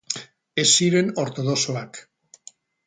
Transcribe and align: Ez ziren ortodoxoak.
Ez 0.63 0.65
ziren 0.69 1.13
ortodoxoak. 1.25 2.05